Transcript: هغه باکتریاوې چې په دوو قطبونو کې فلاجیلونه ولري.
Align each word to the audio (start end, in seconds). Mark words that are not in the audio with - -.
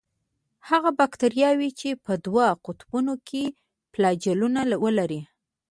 هغه 0.69 0.89
باکتریاوې 0.99 1.69
چې 1.79 1.89
په 2.05 2.13
دوو 2.25 2.47
قطبونو 2.65 3.13
کې 3.27 3.43
فلاجیلونه 3.91 4.59
ولري. 4.83 5.21